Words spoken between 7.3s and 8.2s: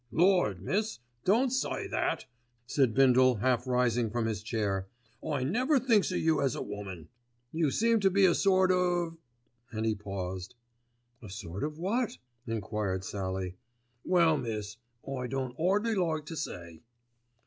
You seem to